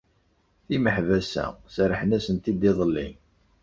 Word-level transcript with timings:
Timeḥbas-a 0.65 1.45
serrḥen-asent-id 1.73 2.61
iḍelli. 2.69 3.09